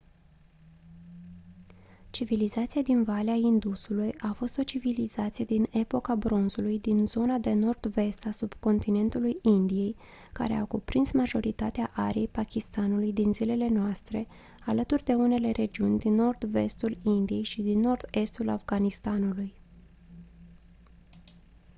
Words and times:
civilizația 2.09 2.81
din 2.81 3.03
valea 3.03 3.33
indusului 3.33 4.13
a 4.19 4.31
fost 4.31 4.57
o 4.57 4.63
civilizație 4.63 5.45
din 5.45 5.65
epoca 5.71 6.15
bronzului 6.15 6.79
din 6.79 7.05
zona 7.05 7.37
de 7.37 7.53
nord-vest 7.53 8.25
a 8.25 8.31
subcontinentului 8.31 9.37
indiei 9.41 9.95
care 10.33 10.53
a 10.53 10.65
cuprins 10.65 11.11
majoritatea 11.11 11.91
ariei 11.95 12.27
pakistanului 12.27 13.13
din 13.13 13.33
zilele 13.33 13.67
noastre 13.67 14.27
alături 14.65 15.03
de 15.03 15.13
unele 15.13 15.51
regiuni 15.51 15.99
din 15.99 16.13
nord-vestul 16.13 16.97
indiei 17.03 17.43
și 17.43 17.61
din 17.61 17.79
nord-estul 17.79 18.49
afganistanului 18.49 19.53